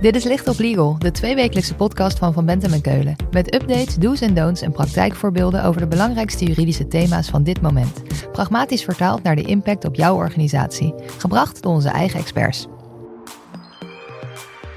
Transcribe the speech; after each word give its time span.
Dit 0.00 0.16
is 0.16 0.24
Licht 0.24 0.48
op 0.48 0.58
Legal, 0.58 0.96
de 0.98 1.10
tweewekelijkse 1.10 1.74
podcast 1.74 2.18
van 2.18 2.32
Van 2.32 2.46
Bentem 2.46 2.72
en 2.72 2.80
Keulen. 2.80 3.16
Met 3.30 3.54
updates, 3.54 3.94
do's 3.94 4.20
en 4.20 4.34
don'ts 4.34 4.62
en 4.62 4.72
praktijkvoorbeelden 4.72 5.64
over 5.64 5.80
de 5.80 5.86
belangrijkste 5.86 6.44
juridische 6.44 6.88
thema's 6.88 7.28
van 7.28 7.42
dit 7.42 7.60
moment. 7.60 8.02
Pragmatisch 8.32 8.84
vertaald 8.84 9.22
naar 9.22 9.36
de 9.36 9.42
impact 9.42 9.84
op 9.84 9.94
jouw 9.94 10.14
organisatie. 10.14 10.94
Gebracht 11.18 11.62
door 11.62 11.72
onze 11.72 11.88
eigen 11.88 12.20
experts. 12.20 12.66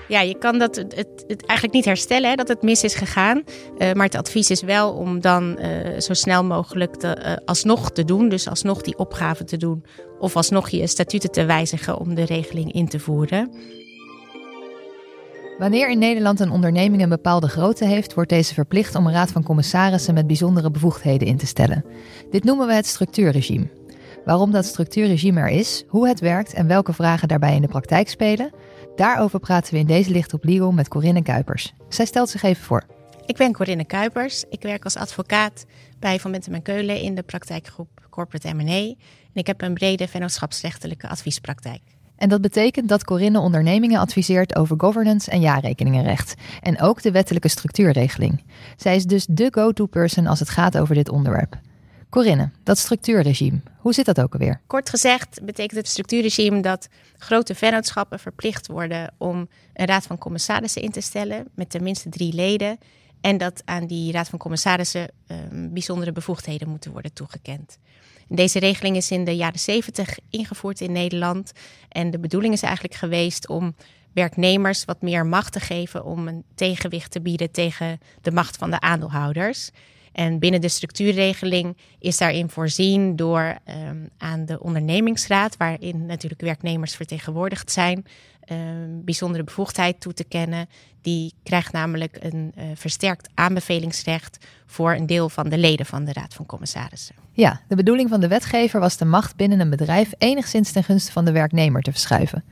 Ja, 0.08 0.22
je 0.22 0.38
kan 0.38 0.58
dat, 0.58 0.76
het, 0.76 1.24
het, 1.28 1.46
eigenlijk 1.46 1.74
niet 1.74 1.86
herstellen 1.86 2.30
hè, 2.30 2.36
dat 2.36 2.48
het 2.48 2.62
mis 2.62 2.84
is 2.84 2.96
gegaan. 2.96 3.44
Uh, 3.78 3.92
maar 3.94 4.06
het 4.06 4.16
advies 4.16 4.50
is 4.50 4.62
wel 4.62 4.92
om 4.92 5.20
dan 5.20 5.58
uh, 5.60 6.00
zo 6.00 6.14
snel 6.14 6.44
mogelijk 6.44 6.96
te, 6.96 7.18
uh, 7.26 7.46
alsnog 7.46 7.92
te 7.92 8.06
doen. 8.06 8.30
Dus 8.30 8.48
alsnog 8.48 8.82
die 8.82 8.98
opgave 8.98 9.44
te 9.44 9.58
doen. 9.58 9.84
Of 10.20 10.36
alsnog 10.36 10.70
je 10.70 10.88
statuten 10.88 11.32
te 11.32 11.46
wijzigen 11.46 11.98
om 11.98 12.16
de 12.16 12.26
regeling 12.26 12.74
in 12.74 12.88
te 12.88 13.00
voeren. 13.00 13.52
Wanneer 15.62 15.90
in 15.90 16.00
Nederland 16.00 16.40
een 16.40 16.52
onderneming 16.52 17.02
een 17.02 17.10
bepaalde 17.10 17.48
grootte 17.48 17.86
heeft, 17.86 18.14
wordt 18.14 18.30
deze 18.30 18.54
verplicht 18.54 18.96
om 18.96 19.08
een 19.08 19.14
raad 19.14 19.32
van 19.32 19.44
commissarissen 19.44 20.14
met 20.14 20.28
bijzondere 20.28 20.72
bevoegdheden 20.72 21.28
in 21.28 21.38
te 21.38 21.46
stellen. 21.46 21.86
Dit 22.32 22.44
noemen 22.44 22.68
we 22.68 22.74
het 22.74 22.86
structuurregime. 22.86 23.70
Waarom 24.26 24.52
dat 24.52 24.66
structuurregime 24.66 25.40
er 25.40 25.48
is, 25.48 25.84
hoe 25.88 26.08
het 26.08 26.20
werkt 26.20 26.54
en 26.54 26.68
welke 26.68 26.94
vragen 26.94 27.28
daarbij 27.28 27.56
in 27.56 27.62
de 27.62 27.68
praktijk 27.68 28.10
spelen, 28.10 28.52
daarover 28.96 29.40
praten 29.40 29.74
we 29.74 29.80
in 29.80 29.86
deze 29.86 30.12
Licht 30.12 30.34
op 30.34 30.44
Legal 30.44 30.72
met 30.72 30.88
Corinne 30.88 31.22
Kuipers. 31.22 31.74
Zij 31.90 32.06
stelt 32.06 32.30
zich 32.30 32.44
even 32.44 32.64
voor. 32.64 32.84
Ik 33.26 33.38
ben 33.38 33.54
Corinne 33.54 33.86
Kuipers. 33.86 34.44
Ik 34.50 34.62
werk 34.62 34.84
als 34.84 34.96
advocaat 34.96 35.66
bij 36.00 36.20
Van 36.20 36.32
Bentem 36.32 36.54
en 36.54 36.62
Keulen 36.62 37.02
in 37.02 37.16
de 37.16 37.24
praktijkgroep 37.24 38.08
Corporate 38.10 38.54
M&A. 38.54 38.64
En 38.72 38.96
ik 39.34 39.48
heb 39.48 39.62
een 39.62 39.74
brede 39.74 40.08
vennootschapsrechtelijke 40.08 41.08
adviespraktijk. 41.08 41.82
En 42.22 42.30
dat 42.30 42.42
betekent 42.42 42.90
dat 42.90 43.04
Corinne 43.04 43.40
ondernemingen 43.40 44.00
adviseert 44.00 44.56
over 44.56 44.80
governance 44.80 45.32
en 45.32 45.40
jaarrekeningenrecht. 45.42 46.34
En 46.62 46.82
ook 46.82 47.02
de 47.02 47.12
wettelijke 47.12 47.48
structuurregeling. 47.48 48.44
Zij 48.78 48.96
is 48.96 49.06
dus 49.06 49.26
de 49.30 49.48
go-to-person 49.52 50.28
als 50.28 50.40
het 50.40 50.50
gaat 50.50 50.78
over 50.78 50.96
dit 50.96 51.10
onderwerp. 51.10 51.60
Corinne, 52.10 52.50
dat 52.64 52.78
structuurregime, 52.78 53.62
hoe 53.78 53.94
zit 53.94 54.06
dat 54.06 54.22
ook 54.22 54.34
alweer? 54.34 54.62
Kort 54.68 54.90
gezegd 54.90 55.40
betekent 55.46 55.80
het 55.80 55.88
structuurregime 55.88 56.62
dat 56.62 56.88
grote 57.18 57.56
vennootschappen 57.56 58.20
verplicht 58.20 58.68
worden 58.68 59.14
om 59.18 59.48
een 59.74 59.86
raad 59.86 60.06
van 60.06 60.18
commissarissen 60.18 60.82
in 60.82 60.92
te 60.92 61.02
stellen 61.02 61.48
met 61.56 61.70
tenminste 61.70 62.10
drie 62.10 62.34
leden. 62.34 62.78
En 63.22 63.38
dat 63.38 63.62
aan 63.66 63.88
die 63.88 64.12
raad 64.12 64.30
van 64.30 64.40
commissarissen 64.40 65.12
um, 65.52 65.74
bijzondere 65.74 66.12
bevoegdheden 66.12 66.70
moeten 66.70 66.92
worden 66.92 67.14
toegekend. 67.14 67.78
Deze 68.34 68.60
regeling 68.60 68.96
is 68.96 69.12
in 69.12 69.24
de 69.24 69.36
jaren 69.36 69.60
70 69.60 70.18
ingevoerd 70.30 70.82
in 70.82 70.92
Nederland. 70.92 71.52
En 71.90 72.12
de 72.12 72.20
bedoeling 72.20 72.54
is 72.54 72.62
eigenlijk 72.62 72.96
geweest 72.96 73.48
om 73.48 73.76
werknemers 74.14 74.86
wat 74.86 75.02
meer 75.02 75.26
macht 75.26 75.54
te 75.54 75.60
geven 75.60 76.06
om 76.06 76.28
een 76.28 76.44
tegenwicht 76.56 77.12
te 77.12 77.22
bieden 77.22 77.52
tegen 77.52 78.00
de 78.22 78.32
macht 78.32 78.58
van 78.58 78.72
de 78.72 78.80
aandeelhouders. 78.80 79.72
En 80.12 80.40
binnen 80.40 80.62
de 80.62 80.70
structuurregeling 80.70 81.78
is 82.00 82.18
daarin 82.18 82.50
voorzien 82.50 83.16
door 83.16 83.58
um, 83.90 84.10
aan 84.18 84.46
de 84.46 84.60
ondernemingsraad, 84.60 85.58
waarin 85.58 86.06
natuurlijk 86.06 86.42
werknemers 86.42 86.96
vertegenwoordigd 86.96 87.72
zijn, 87.72 88.06
um, 88.52 89.04
bijzondere 89.04 89.44
bevoegdheid 89.44 90.00
toe 90.00 90.14
te 90.14 90.24
kennen. 90.24 90.70
Die 91.02 91.34
krijgt 91.44 91.72
namelijk 91.72 92.18
een 92.20 92.54
uh, 92.58 92.64
versterkt 92.76 93.30
aanbevelingsrecht 93.34 94.46
voor 94.66 94.94
een 94.94 95.06
deel 95.06 95.30
van 95.30 95.50
de 95.50 95.58
leden 95.58 95.86
van 95.86 96.06
de 96.06 96.14
Raad 96.14 96.34
van 96.34 96.46
Commissarissen. 96.46 97.16
Ja, 97.32 97.62
de 97.68 97.76
bedoeling 97.76 98.10
van 98.10 98.20
de 98.20 98.28
wetgever 98.28 98.80
was 98.80 98.98
de 98.98 99.06
macht 99.06 99.36
binnen 99.36 99.60
een 99.60 99.70
bedrijf 99.70 100.14
enigszins 100.18 100.72
ten 100.72 100.84
gunste 100.84 101.12
van 101.12 101.26
de 101.26 101.32
werknemer 101.32 101.82
te 101.82 101.92
verschuiven. 101.92 102.44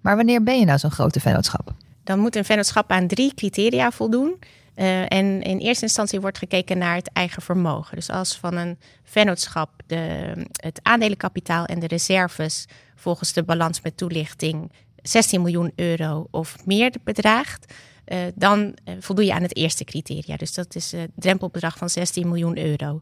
Maar 0.00 0.16
wanneer 0.16 0.42
ben 0.42 0.58
je 0.58 0.64
nou 0.64 0.78
zo'n 0.78 0.90
grote 0.90 1.20
vennootschap? 1.20 1.74
Dan 2.04 2.18
moet 2.18 2.36
een 2.36 2.44
vennootschap 2.44 2.90
aan 2.90 3.06
drie 3.06 3.34
criteria 3.34 3.90
voldoen. 3.90 4.38
Uh, 4.76 5.00
en 5.00 5.42
in 5.42 5.58
eerste 5.58 5.84
instantie 5.84 6.20
wordt 6.20 6.38
gekeken 6.38 6.78
naar 6.78 6.94
het 6.94 7.10
eigen 7.12 7.42
vermogen. 7.42 7.96
Dus 7.96 8.10
als 8.10 8.36
van 8.36 8.56
een 8.56 8.78
vennootschap 9.04 9.70
de, 9.86 10.32
het 10.52 10.80
aandelenkapitaal 10.82 11.64
en 11.64 11.78
de 11.78 11.86
reserves 11.86 12.66
volgens 12.94 13.32
de 13.32 13.42
balans 13.42 13.80
met 13.80 13.96
toelichting 13.96 14.72
16 15.02 15.42
miljoen 15.42 15.72
euro 15.74 16.26
of 16.30 16.56
meer 16.64 16.92
bedraagt, 17.04 17.74
uh, 18.06 18.18
dan 18.34 18.60
uh, 18.60 18.94
voldoe 19.00 19.24
je 19.24 19.34
aan 19.34 19.42
het 19.42 19.56
eerste 19.56 19.84
criteria. 19.84 20.36
Dus 20.36 20.54
dat 20.54 20.74
is 20.74 20.92
het 20.92 21.10
drempelbedrag 21.14 21.76
van 21.76 21.90
16 21.90 22.28
miljoen 22.28 22.58
euro. 22.58 23.00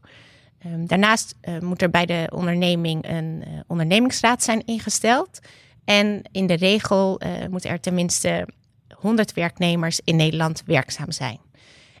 Um, 0.65 0.87
daarnaast 0.87 1.35
moet 1.59 1.81
er 1.81 1.89
bij 1.89 2.05
de 2.05 2.29
onderneming 2.33 3.07
een 3.07 3.43
ondernemingsraad 3.67 4.43
zijn 4.43 4.65
ingesteld. 4.65 5.39
En 5.85 6.21
in 6.31 6.47
de 6.47 6.53
regel 6.53 7.21
moeten 7.49 7.69
er 7.69 7.79
tenminste 7.79 8.47
100 8.93 9.33
werknemers 9.33 9.99
in 10.03 10.15
Nederland 10.15 10.63
werkzaam 10.65 11.11
zijn. 11.11 11.39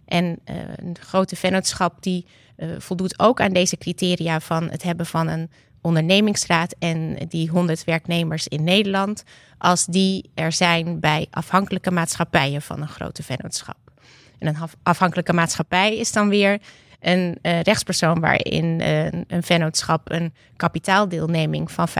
En 0.05 0.39
een 0.75 0.97
grote 0.99 1.35
vennootschap 1.35 2.03
die 2.03 2.25
voldoet 2.77 3.19
ook 3.19 3.41
aan 3.41 3.53
deze 3.53 3.77
criteria 3.77 4.39
van 4.39 4.69
het 4.69 4.83
hebben 4.83 5.05
van 5.05 5.27
een 5.27 5.49
ondernemingsraad 5.81 6.75
en 6.79 7.17
die 7.27 7.49
100 7.49 7.83
werknemers 7.83 8.47
in 8.47 8.63
Nederland, 8.63 9.23
als 9.57 9.85
die 9.85 10.29
er 10.33 10.51
zijn 10.51 10.99
bij 10.99 11.27
afhankelijke 11.31 11.91
maatschappijen 11.91 12.61
van 12.61 12.81
een 12.81 12.87
grote 12.87 13.23
vennootschap. 13.23 13.77
En 14.39 14.47
een 14.47 14.57
afhankelijke 14.83 15.33
maatschappij 15.33 15.97
is 15.97 16.11
dan 16.11 16.29
weer 16.29 16.59
een 16.99 17.37
uh, 17.41 17.61
rechtspersoon 17.61 18.19
waarin 18.19 18.79
uh, 18.79 19.05
een 19.05 19.43
vennootschap 19.43 20.11
een 20.11 20.33
kapitaaldeelneming 20.55 21.71
van 21.71 21.89
50% 21.89 21.91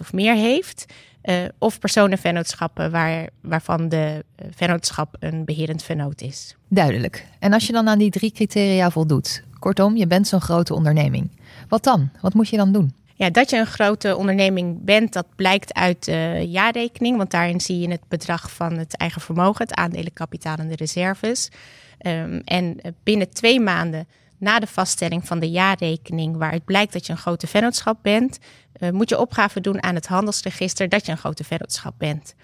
of 0.00 0.12
meer 0.12 0.34
heeft. 0.34 0.84
Uh, 1.24 1.44
of 1.58 1.78
personenvennootschappen 1.78 2.90
waar, 2.90 3.28
waarvan 3.40 3.88
de 3.88 4.24
vennootschap 4.50 5.16
een 5.18 5.44
beherend 5.44 5.82
vennoot 5.82 6.20
is. 6.20 6.56
Duidelijk. 6.68 7.26
En 7.38 7.52
als 7.52 7.66
je 7.66 7.72
dan 7.72 7.88
aan 7.88 7.98
die 7.98 8.10
drie 8.10 8.32
criteria 8.32 8.90
voldoet, 8.90 9.42
kortom, 9.58 9.96
je 9.96 10.06
bent 10.06 10.28
zo'n 10.28 10.40
grote 10.40 10.74
onderneming. 10.74 11.30
Wat 11.68 11.84
dan? 11.84 12.10
Wat 12.20 12.34
moet 12.34 12.48
je 12.48 12.56
dan 12.56 12.72
doen? 12.72 12.94
Ja, 13.22 13.30
dat 13.30 13.50
je 13.50 13.56
een 13.56 13.66
grote 13.66 14.16
onderneming 14.16 14.84
bent, 14.84 15.12
dat 15.12 15.26
blijkt 15.36 15.74
uit 15.74 16.04
de 16.04 16.46
jaarrekening. 16.48 17.16
Want 17.16 17.30
daarin 17.30 17.60
zie 17.60 17.78
je 17.78 17.90
het 17.90 18.08
bedrag 18.08 18.52
van 18.52 18.78
het 18.78 18.96
eigen 18.96 19.20
vermogen, 19.20 19.66
het 19.66 19.74
aandelenkapitaal 19.74 20.56
en 20.56 20.68
de 20.68 20.76
reserves. 20.76 21.48
Um, 22.06 22.42
en 22.44 22.80
binnen 23.02 23.30
twee 23.30 23.60
maanden 23.60 24.08
na 24.38 24.58
de 24.58 24.66
vaststelling 24.66 25.26
van 25.26 25.38
de 25.38 25.50
jaarrekening, 25.50 26.36
waaruit 26.36 26.64
blijkt 26.64 26.92
dat 26.92 27.06
je 27.06 27.12
een 27.12 27.18
grote 27.18 27.46
vennootschap 27.46 27.98
bent, 28.02 28.38
uh, 28.78 28.90
moet 28.90 29.08
je 29.08 29.20
opgave 29.20 29.60
doen 29.60 29.82
aan 29.82 29.94
het 29.94 30.06
handelsregister 30.06 30.88
dat 30.88 31.06
je 31.06 31.12
een 31.12 31.18
grote 31.18 31.44
vennootschap 31.44 31.94
bent. 31.98 32.34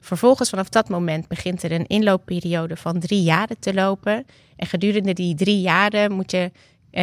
Vervolgens 0.00 0.50
vanaf 0.50 0.68
dat 0.68 0.88
moment 0.88 1.28
begint 1.28 1.62
er 1.62 1.72
een 1.72 1.86
inloopperiode 1.86 2.76
van 2.76 3.00
drie 3.00 3.22
jaren 3.22 3.58
te 3.58 3.74
lopen. 3.74 4.26
En 4.56 4.66
gedurende 4.66 5.12
die 5.12 5.34
drie 5.34 5.60
jaren 5.60 6.12
moet 6.12 6.30
je 6.30 6.50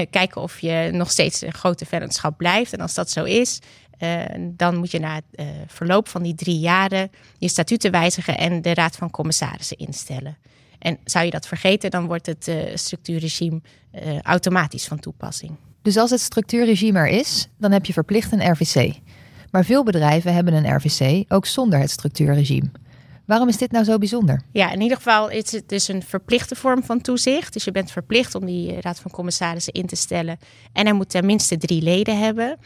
kijken 0.09 0.41
of 0.41 0.59
je 0.59 0.89
nog 0.91 1.11
steeds 1.11 1.41
een 1.41 1.53
grote 1.53 1.85
vennootschap 1.85 2.37
blijft. 2.37 2.73
En 2.73 2.79
als 2.79 2.93
dat 2.93 3.09
zo 3.09 3.23
is, 3.23 3.59
uh, 3.99 4.21
dan 4.39 4.75
moet 4.75 4.91
je 4.91 4.99
na 4.99 5.15
het 5.15 5.23
uh, 5.35 5.45
verloop 5.67 6.07
van 6.07 6.23
die 6.23 6.35
drie 6.35 6.59
jaren 6.59 7.11
je 7.37 7.47
statuten 7.47 7.91
wijzigen 7.91 8.37
en 8.37 8.61
de 8.61 8.73
raad 8.73 8.95
van 8.95 9.09
commissarissen 9.09 9.77
instellen. 9.77 10.37
En 10.79 10.97
zou 11.05 11.25
je 11.25 11.31
dat 11.31 11.47
vergeten, 11.47 11.91
dan 11.91 12.05
wordt 12.05 12.25
het 12.25 12.51
structuurregime 12.73 13.61
automatisch 14.21 14.87
van 14.87 14.99
toepassing. 14.99 15.55
Dus 15.81 15.97
als 15.97 16.09
het 16.09 16.19
structuurregime 16.19 16.99
er 16.99 17.07
is, 17.07 17.47
dan 17.57 17.71
heb 17.71 17.85
je 17.85 17.93
verplicht 17.93 18.31
een 18.31 18.51
RVC. 18.51 18.93
Maar 19.51 19.65
veel 19.65 19.83
bedrijven 19.83 20.33
hebben 20.33 20.53
een 20.53 20.75
RVC 20.75 21.25
ook 21.27 21.45
zonder 21.45 21.79
het 21.79 21.89
structuurregime. 21.89 22.71
Waarom 23.25 23.47
is 23.47 23.57
dit 23.57 23.71
nou 23.71 23.85
zo 23.85 23.97
bijzonder? 23.97 24.41
Ja, 24.51 24.71
in 24.71 24.81
ieder 24.81 24.97
geval 24.97 25.29
is 25.29 25.51
het 25.51 25.69
dus 25.69 25.87
een 25.87 26.03
verplichte 26.03 26.55
vorm 26.55 26.83
van 26.83 27.01
toezicht. 27.01 27.53
Dus 27.53 27.63
je 27.63 27.71
bent 27.71 27.91
verplicht 27.91 28.35
om 28.35 28.45
die 28.45 28.81
raad 28.81 28.99
van 28.99 29.11
commissarissen 29.11 29.73
in 29.73 29.85
te 29.85 29.95
stellen. 29.95 30.39
En 30.73 30.85
hij 30.85 30.93
moet 30.93 31.09
tenminste 31.09 31.57
drie 31.57 31.81
leden 31.81 32.19
hebben. 32.19 32.59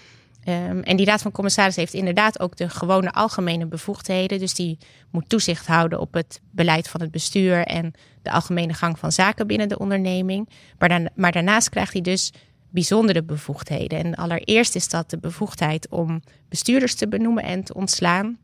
Um, 0.48 0.83
en 0.83 0.98
die 0.98 1.06
Raad 1.06 1.21
van 1.21 1.31
Commissarissen 1.31 1.81
heeft 1.81 1.94
inderdaad 1.94 2.39
ook 2.39 2.56
de 2.56 2.69
gewone 2.69 3.12
algemene 3.12 3.65
bevoegdheden. 3.65 4.39
Dus 4.39 4.54
die 4.54 4.77
moet 5.12 5.30
toezicht 5.30 5.68
houden 5.68 6.00
op 6.00 6.13
het 6.13 6.42
beleid 6.51 6.88
van 6.88 7.01
het 7.01 7.12
bestuur 7.12 7.65
en 7.65 7.94
de 8.21 8.31
algemene 8.31 8.74
gang 8.74 9.00
van 9.00 9.12
zaken 9.12 9.48
binnen 9.48 9.69
de 9.69 9.80
onderneming. 9.80 10.50
Maar, 10.77 10.89
dan, 10.89 11.09
maar 11.15 11.31
daarnaast 11.31 11.69
krijgt 11.69 11.94
hij 11.94 12.01
dus 12.01 12.33
bijzondere 12.69 13.24
bevoegdheden. 13.24 14.00
En 14.00 14.15
allereerst 14.15 14.75
is 14.75 14.89
dat 14.89 15.09
de 15.09 15.18
bevoegdheid 15.18 15.89
om 15.89 16.21
bestuurders 16.50 16.95
te 16.95 17.07
benoemen 17.07 17.44
en 17.44 17.63
te 17.63 17.74
ontslaan. 17.74 18.38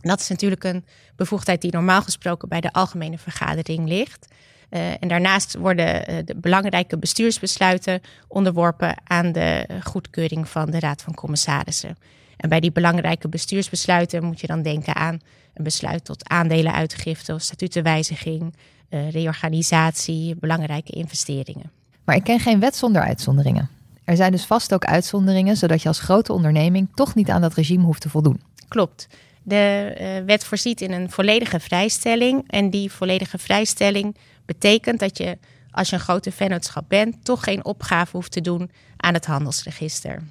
Dat 0.00 0.20
is 0.20 0.28
natuurlijk 0.28 0.64
een 0.64 0.84
bevoegdheid 1.16 1.60
die 1.60 1.72
normaal 1.72 2.02
gesproken 2.02 2.48
bij 2.48 2.60
de 2.60 2.72
algemene 2.72 3.18
vergadering 3.18 3.88
ligt. 3.88 4.26
Uh, 4.70 4.90
en 4.90 5.08
daarnaast 5.08 5.56
worden 5.56 6.10
uh, 6.10 6.16
de 6.24 6.36
belangrijke 6.36 6.98
bestuursbesluiten 6.98 8.00
onderworpen 8.28 8.94
aan 9.04 9.32
de 9.32 9.66
goedkeuring 9.84 10.48
van 10.48 10.70
de 10.70 10.78
Raad 10.78 11.02
van 11.02 11.14
Commissarissen. 11.14 11.96
En 12.36 12.48
bij 12.48 12.60
die 12.60 12.72
belangrijke 12.72 13.28
bestuursbesluiten 13.28 14.24
moet 14.24 14.40
je 14.40 14.46
dan 14.46 14.62
denken 14.62 14.94
aan 14.94 15.20
een 15.54 15.64
besluit 15.64 16.04
tot 16.04 16.28
aandelenuitgifte 16.28 17.34
of 17.34 17.42
statutenwijziging, 17.42 18.54
uh, 18.90 19.10
reorganisatie, 19.10 20.36
belangrijke 20.36 20.92
investeringen. 20.92 21.70
Maar 22.04 22.16
ik 22.16 22.24
ken 22.24 22.40
geen 22.40 22.60
wet 22.60 22.76
zonder 22.76 23.02
uitzonderingen. 23.02 23.70
Er 24.04 24.16
zijn 24.16 24.32
dus 24.32 24.44
vast 24.44 24.74
ook 24.74 24.84
uitzonderingen, 24.84 25.56
zodat 25.56 25.82
je 25.82 25.88
als 25.88 26.00
grote 26.00 26.32
onderneming 26.32 26.88
toch 26.94 27.14
niet 27.14 27.30
aan 27.30 27.40
dat 27.40 27.54
regime 27.54 27.84
hoeft 27.84 28.00
te 28.00 28.08
voldoen. 28.08 28.40
Klopt. 28.68 29.08
De 29.48 29.96
uh, 30.00 30.26
wet 30.26 30.44
voorziet 30.44 30.80
in 30.80 30.92
een 30.92 31.10
volledige 31.10 31.60
vrijstelling. 31.60 32.44
En 32.46 32.70
die 32.70 32.92
volledige 32.92 33.38
vrijstelling 33.38 34.16
betekent 34.44 35.00
dat 35.00 35.18
je, 35.18 35.38
als 35.70 35.88
je 35.88 35.94
een 35.94 36.02
grote 36.02 36.32
vennootschap 36.32 36.84
bent, 36.88 37.24
toch 37.24 37.44
geen 37.44 37.64
opgave 37.64 38.16
hoeft 38.16 38.32
te 38.32 38.40
doen 38.40 38.70
aan 38.96 39.14
het 39.14 39.26
handelsregister. 39.26 40.22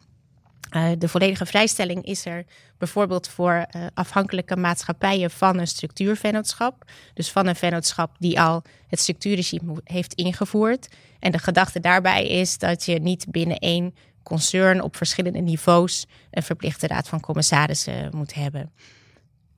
Uh, 0.72 0.90
de 0.98 1.08
volledige 1.08 1.46
vrijstelling 1.46 2.06
is 2.06 2.26
er 2.26 2.46
bijvoorbeeld 2.78 3.28
voor 3.28 3.66
uh, 3.76 3.86
afhankelijke 3.94 4.56
maatschappijen 4.56 5.32
van 5.32 5.60
een 5.60 5.68
structuurvennootschap. 5.68 6.84
Dus 7.14 7.32
van 7.32 7.48
een 7.48 7.56
vennootschap 7.56 8.16
die 8.20 8.42
al 8.42 8.64
het 8.88 9.00
structuurregime 9.00 9.82
heeft 9.84 10.14
ingevoerd. 10.14 10.88
En 11.20 11.32
de 11.32 11.40
gedachte 11.40 11.80
daarbij 11.80 12.28
is 12.28 12.58
dat 12.58 12.86
je 12.86 13.00
niet 13.00 13.26
binnen 13.30 13.58
één 13.58 13.96
concern 14.24 14.82
op 14.82 14.96
verschillende 14.96 15.40
niveaus 15.40 16.06
een 16.32 16.44
verplichte 16.44 16.88
raad 16.88 17.08
van 17.08 17.20
commissarissen 17.20 18.10
moet 18.16 18.34
hebben. 18.34 18.72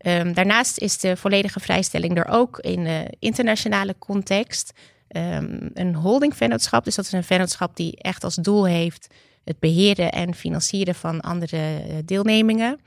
Um, 0.07 0.33
daarnaast 0.33 0.77
is 0.77 0.97
de 0.97 1.17
volledige 1.17 1.59
vrijstelling 1.59 2.17
er 2.17 2.27
ook 2.27 2.59
in 2.59 2.83
de 2.83 3.15
internationale 3.19 3.95
context. 3.99 4.73
Um, 5.09 5.69
een 5.73 5.95
holdingvennootschap, 5.95 6.83
dus 6.83 6.95
dat 6.95 7.05
is 7.05 7.11
een 7.11 7.23
vennootschap 7.23 7.75
die 7.75 7.97
echt 7.97 8.23
als 8.23 8.35
doel 8.35 8.65
heeft 8.65 9.07
het 9.43 9.59
beheren 9.59 10.11
en 10.11 10.33
financieren 10.33 10.95
van 10.95 11.21
andere 11.21 11.57
eh, 11.57 11.95
deelnemingen. 12.05 12.79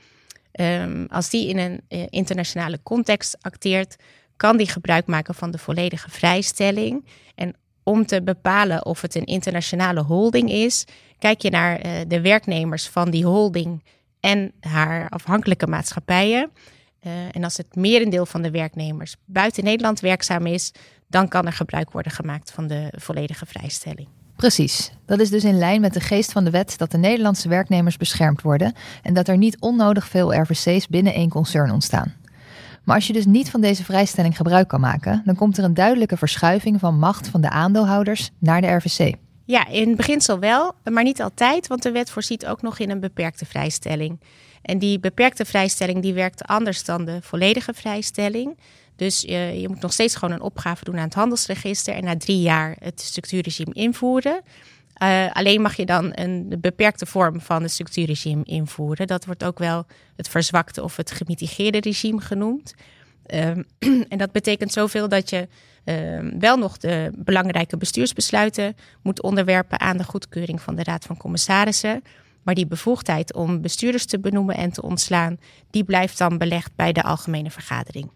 Um, 0.59 1.05
als 1.09 1.29
die 1.29 1.47
in 1.47 1.57
een 1.57 1.81
uh, 1.89 2.05
internationale 2.09 2.79
context 2.83 3.37
acteert, 3.41 3.95
kan 4.37 4.57
die 4.57 4.69
gebruik 4.69 5.05
maken 5.05 5.35
van 5.35 5.51
de 5.51 5.57
volledige 5.57 6.09
vrijstelling. 6.09 7.05
En 7.35 7.55
om 7.83 8.05
te 8.05 8.21
bepalen 8.21 8.85
of 8.85 9.01
het 9.01 9.15
een 9.15 9.25
internationale 9.25 10.01
holding 10.01 10.51
is, 10.51 10.85
kijk 11.19 11.41
je 11.41 11.49
naar 11.49 11.85
uh, 11.85 11.91
de 12.07 12.21
werknemers 12.21 12.87
van 12.87 13.09
die 13.09 13.25
holding 13.25 13.83
en 14.19 14.51
haar 14.59 15.09
afhankelijke 15.09 15.67
maatschappijen. 15.67 16.51
Uh, 17.05 17.11
en 17.31 17.43
als 17.43 17.57
het 17.57 17.75
merendeel 17.75 18.25
van 18.25 18.41
de 18.41 18.51
werknemers 18.51 19.15
buiten 19.25 19.63
Nederland 19.63 19.99
werkzaam 19.99 20.45
is, 20.45 20.71
dan 21.07 21.27
kan 21.27 21.45
er 21.45 21.53
gebruik 21.53 21.91
worden 21.91 22.11
gemaakt 22.11 22.51
van 22.51 22.67
de 22.67 22.93
volledige 22.97 23.45
vrijstelling. 23.45 24.07
Precies. 24.35 24.91
Dat 25.05 25.19
is 25.19 25.29
dus 25.29 25.43
in 25.43 25.57
lijn 25.57 25.81
met 25.81 25.93
de 25.93 25.99
geest 25.99 26.31
van 26.31 26.43
de 26.43 26.49
wet 26.49 26.77
dat 26.77 26.91
de 26.91 26.97
Nederlandse 26.97 27.49
werknemers 27.49 27.97
beschermd 27.97 28.41
worden 28.41 28.73
en 29.03 29.13
dat 29.13 29.27
er 29.27 29.37
niet 29.37 29.59
onnodig 29.59 30.07
veel 30.07 30.33
RVC's 30.33 30.87
binnen 30.87 31.13
één 31.13 31.29
concern 31.29 31.71
ontstaan. 31.71 32.13
Maar 32.83 32.95
als 32.95 33.07
je 33.07 33.13
dus 33.13 33.25
niet 33.25 33.49
van 33.49 33.61
deze 33.61 33.83
vrijstelling 33.83 34.35
gebruik 34.35 34.67
kan 34.67 34.79
maken, 34.79 35.21
dan 35.25 35.35
komt 35.35 35.57
er 35.57 35.63
een 35.63 35.73
duidelijke 35.73 36.17
verschuiving 36.17 36.79
van 36.79 36.99
macht 36.99 37.27
van 37.27 37.41
de 37.41 37.49
aandeelhouders 37.49 38.29
naar 38.39 38.61
de 38.61 38.67
RVC. 38.67 39.15
Ja, 39.45 39.67
in 39.67 39.95
beginsel 39.95 40.39
wel, 40.39 40.73
maar 40.83 41.03
niet 41.03 41.21
altijd, 41.21 41.67
want 41.67 41.83
de 41.83 41.91
wet 41.91 42.09
voorziet 42.09 42.45
ook 42.45 42.61
nog 42.61 42.79
in 42.79 42.89
een 42.89 42.99
beperkte 42.99 43.45
vrijstelling. 43.45 44.19
En 44.61 44.79
die 44.79 44.99
beperkte 44.99 45.45
vrijstelling 45.45 46.01
die 46.01 46.13
werkt 46.13 46.43
anders 46.43 46.83
dan 46.83 47.05
de 47.05 47.17
volledige 47.21 47.73
vrijstelling. 47.73 48.57
Dus 48.95 49.21
je, 49.21 49.37
je 49.37 49.67
moet 49.67 49.81
nog 49.81 49.93
steeds 49.93 50.15
gewoon 50.15 50.33
een 50.33 50.41
opgave 50.41 50.83
doen 50.83 50.97
aan 50.97 51.03
het 51.03 51.13
handelsregister 51.13 51.93
en 51.93 52.03
na 52.03 52.17
drie 52.17 52.41
jaar 52.41 52.75
het 52.79 53.01
structuurregime 53.01 53.73
invoeren. 53.73 54.41
Uh, 55.03 55.31
alleen 55.31 55.61
mag 55.61 55.75
je 55.75 55.85
dan 55.85 56.11
een 56.15 56.55
beperkte 56.59 57.05
vorm 57.05 57.41
van 57.41 57.61
het 57.61 57.71
structuurregime 57.71 58.43
invoeren. 58.43 59.07
Dat 59.07 59.25
wordt 59.25 59.43
ook 59.43 59.59
wel 59.59 59.85
het 60.15 60.29
verzwakte 60.29 60.83
of 60.83 60.95
het 60.95 61.11
gemitigeerde 61.11 61.79
regime 61.79 62.21
genoemd. 62.21 62.73
Uh, 63.27 63.47
en 64.11 64.17
dat 64.17 64.31
betekent 64.31 64.71
zoveel 64.71 65.09
dat 65.09 65.29
je 65.29 65.47
uh, 65.85 66.31
wel 66.39 66.57
nog 66.57 66.77
de 66.77 67.11
belangrijke 67.15 67.77
bestuursbesluiten 67.77 68.75
moet 69.01 69.21
onderwerpen 69.21 69.79
aan 69.79 69.97
de 69.97 70.03
goedkeuring 70.03 70.61
van 70.61 70.75
de 70.75 70.83
Raad 70.83 71.05
van 71.05 71.17
Commissarissen. 71.17 72.03
Maar 72.43 72.55
die 72.55 72.67
bevoegdheid 72.67 73.33
om 73.33 73.61
bestuurders 73.61 74.05
te 74.05 74.19
benoemen 74.19 74.55
en 74.55 74.71
te 74.71 74.81
ontslaan, 74.81 75.39
die 75.69 75.83
blijft 75.83 76.17
dan 76.17 76.37
belegd 76.37 76.75
bij 76.75 76.91
de 76.91 77.03
algemene 77.03 77.51
vergadering. 77.51 78.11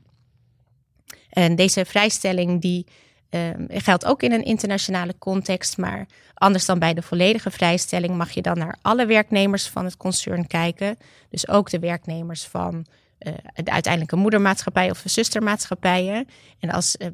En 1.30 1.56
deze 1.56 1.86
vrijstelling 1.86 2.62
die 2.62 2.86
uh, 3.30 3.50
geldt 3.68 4.06
ook 4.06 4.24
in 4.24 4.31
een 4.31 4.44
internationale 4.44 5.18
context, 5.18 5.77
maar 5.77 6.07
anders 6.33 6.66
dan 6.66 6.80
bij 6.80 6.94
de 6.94 7.01
volledige 7.01 7.51
vrijstelling 7.51 8.18
mag 8.18 8.31
je 8.31 8.42
dan 8.42 8.57
naar 8.57 8.77
alle 8.81 9.06
werknemers 9.06 9.68
van 9.68 9.86
het 9.86 9.98
concern 9.98 10.48
kijken. 10.48 10.98
Dus 11.30 11.48
ook 11.48 11.69
de 11.69 11.80
werknemers 11.80 12.45
van 12.45 12.86
uh, 13.19 13.33
de 13.54 13.72
uiteindelijke 13.72 14.16
moedermaatschappij 14.16 14.89
of 14.89 15.01
zustermaatschappijen. 15.06 16.27
En 16.60 16.69
als 16.69 16.95
uh, 17.00 17.07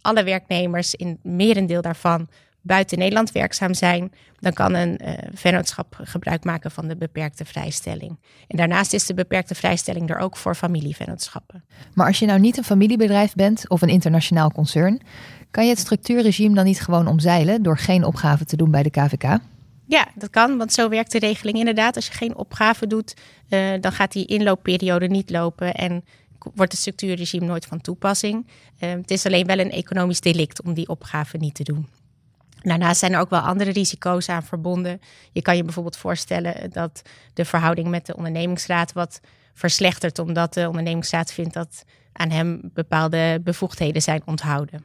alle 0.00 0.24
werknemers 0.24 0.94
in 0.94 1.18
merendeel 1.22 1.82
daarvan 1.82 2.28
buiten 2.64 2.98
Nederland 2.98 3.32
werkzaam 3.32 3.74
zijn, 3.74 4.12
dan 4.38 4.52
kan 4.52 4.74
een 4.74 5.00
uh, 5.02 5.12
vennootschap 5.34 5.96
gebruik 6.02 6.44
maken 6.44 6.70
van 6.70 6.88
de 6.88 6.96
beperkte 6.96 7.44
vrijstelling. 7.44 8.18
En 8.46 8.56
daarnaast 8.56 8.92
is 8.92 9.06
de 9.06 9.14
beperkte 9.14 9.54
vrijstelling 9.54 10.10
er 10.10 10.18
ook 10.18 10.36
voor 10.36 10.54
familievennootschappen. 10.54 11.64
Maar 11.94 12.06
als 12.06 12.18
je 12.18 12.26
nou 12.26 12.40
niet 12.40 12.56
een 12.56 12.64
familiebedrijf 12.64 13.34
bent 13.34 13.68
of 13.68 13.82
een 13.82 13.88
internationaal 13.88 14.50
concern, 14.50 15.00
kan 15.50 15.64
je 15.64 15.70
het 15.70 15.78
structuurregime 15.78 16.54
dan 16.54 16.64
niet 16.64 16.80
gewoon 16.80 17.06
omzeilen 17.06 17.62
door 17.62 17.78
geen 17.78 18.04
opgave 18.04 18.44
te 18.44 18.56
doen 18.56 18.70
bij 18.70 18.82
de 18.82 18.90
KVK? 18.90 19.38
Ja, 19.86 20.08
dat 20.14 20.30
kan, 20.30 20.58
want 20.58 20.72
zo 20.72 20.88
werkt 20.88 21.12
de 21.12 21.18
regeling 21.18 21.58
inderdaad. 21.58 21.96
Als 21.96 22.06
je 22.06 22.12
geen 22.12 22.36
opgave 22.36 22.86
doet, 22.86 23.14
uh, 23.48 23.72
dan 23.80 23.92
gaat 23.92 24.12
die 24.12 24.26
inloopperiode 24.26 25.06
niet 25.06 25.30
lopen 25.30 25.74
en 25.74 26.04
wordt 26.54 26.72
het 26.72 26.80
structuurregime 26.80 27.46
nooit 27.46 27.66
van 27.66 27.80
toepassing. 27.80 28.46
Uh, 28.78 28.90
het 28.90 29.10
is 29.10 29.26
alleen 29.26 29.46
wel 29.46 29.58
een 29.58 29.70
economisch 29.70 30.20
delict 30.20 30.62
om 30.62 30.74
die 30.74 30.88
opgave 30.88 31.36
niet 31.36 31.54
te 31.54 31.62
doen. 31.62 31.88
Daarnaast 32.64 32.98
zijn 32.98 33.12
er 33.12 33.20
ook 33.20 33.30
wel 33.30 33.40
andere 33.40 33.70
risico's 33.70 34.28
aan 34.28 34.42
verbonden. 34.42 35.00
Je 35.32 35.42
kan 35.42 35.56
je 35.56 35.64
bijvoorbeeld 35.64 35.96
voorstellen 35.96 36.70
dat 36.70 37.02
de 37.34 37.44
verhouding 37.44 37.88
met 37.88 38.06
de 38.06 38.16
ondernemingsraad 38.16 38.92
wat 38.92 39.20
verslechtert, 39.54 40.18
omdat 40.18 40.54
de 40.54 40.66
ondernemingsraad 40.66 41.32
vindt 41.32 41.54
dat 41.54 41.84
aan 42.12 42.30
hem 42.30 42.60
bepaalde 42.62 43.40
bevoegdheden 43.44 44.02
zijn 44.02 44.22
onthouden. 44.24 44.84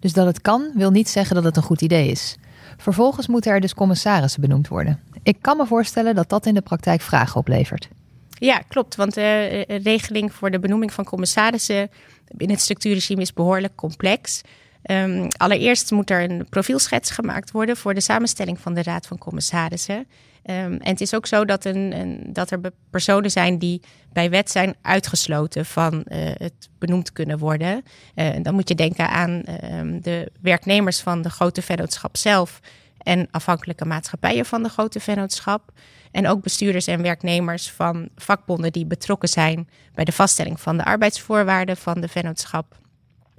Dus 0.00 0.12
dat 0.12 0.26
het 0.26 0.40
kan, 0.40 0.70
wil 0.74 0.90
niet 0.90 1.08
zeggen 1.08 1.34
dat 1.34 1.44
het 1.44 1.56
een 1.56 1.62
goed 1.62 1.82
idee 1.82 2.10
is. 2.10 2.36
Vervolgens 2.76 3.26
moeten 3.26 3.52
er 3.52 3.60
dus 3.60 3.74
commissarissen 3.74 4.40
benoemd 4.40 4.68
worden. 4.68 5.00
Ik 5.22 5.36
kan 5.40 5.56
me 5.56 5.66
voorstellen 5.66 6.14
dat 6.14 6.28
dat 6.28 6.46
in 6.46 6.54
de 6.54 6.60
praktijk 6.60 7.00
vragen 7.00 7.36
oplevert. 7.40 7.88
Ja, 8.30 8.58
klopt. 8.58 8.96
Want 8.96 9.14
de 9.14 9.64
regeling 9.82 10.32
voor 10.32 10.50
de 10.50 10.58
benoeming 10.58 10.92
van 10.92 11.04
commissarissen 11.04 11.90
binnen 12.28 12.56
het 12.56 12.64
structuurregime 12.64 13.20
is 13.20 13.32
behoorlijk 13.32 13.74
complex. 13.74 14.40
Um, 14.90 15.28
allereerst 15.36 15.90
moet 15.90 16.10
er 16.10 16.30
een 16.30 16.46
profielschets 16.48 17.10
gemaakt 17.10 17.50
worden 17.50 17.76
voor 17.76 17.94
de 17.94 18.00
samenstelling 18.00 18.60
van 18.60 18.74
de 18.74 18.82
Raad 18.82 19.06
van 19.06 19.18
Commissarissen. 19.18 19.96
Um, 19.96 20.06
en 20.44 20.80
het 20.80 21.00
is 21.00 21.14
ook 21.14 21.26
zo 21.26 21.44
dat, 21.44 21.64
een, 21.64 22.20
dat 22.32 22.50
er 22.50 22.60
personen 22.90 23.30
zijn 23.30 23.58
die 23.58 23.82
bij 24.12 24.30
wet 24.30 24.50
zijn 24.50 24.74
uitgesloten 24.82 25.66
van 25.66 25.94
uh, 25.94 26.18
het 26.34 26.68
benoemd 26.78 27.12
kunnen 27.12 27.38
worden. 27.38 27.82
Uh, 28.14 28.28
dan 28.42 28.54
moet 28.54 28.68
je 28.68 28.74
denken 28.74 29.08
aan 29.08 29.42
uh, 29.46 29.98
de 30.02 30.32
werknemers 30.40 31.00
van 31.00 31.22
de 31.22 31.30
grote 31.30 31.62
vennootschap 31.62 32.16
zelf 32.16 32.60
en 32.98 33.28
afhankelijke 33.30 33.84
maatschappijen 33.84 34.46
van 34.46 34.62
de 34.62 34.68
grote 34.68 35.00
vennootschap. 35.00 35.72
En 36.10 36.28
ook 36.28 36.42
bestuurders 36.42 36.86
en 36.86 37.02
werknemers 37.02 37.70
van 37.70 38.08
vakbonden 38.16 38.72
die 38.72 38.86
betrokken 38.86 39.28
zijn 39.28 39.68
bij 39.94 40.04
de 40.04 40.12
vaststelling 40.12 40.60
van 40.60 40.76
de 40.76 40.84
arbeidsvoorwaarden 40.84 41.76
van 41.76 42.00
de 42.00 42.08
vennootschap. 42.08 42.76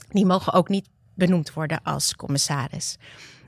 Die 0.10 0.26
mogen 0.26 0.54
ook 0.54 0.70
niet 0.70 0.88
benoemd 1.20 1.54
worden 1.54 1.80
als 1.84 2.16
commissaris. 2.16 2.98